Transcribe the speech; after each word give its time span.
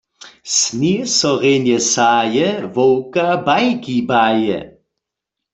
Sněh 0.57 1.05
so 1.17 1.31
rjenje 1.41 1.77
saje, 1.93 2.49
wowka 2.75 3.25
bajki 3.45 3.95
baje. 4.09 4.59